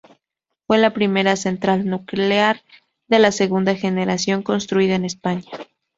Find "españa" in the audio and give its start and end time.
5.05-5.45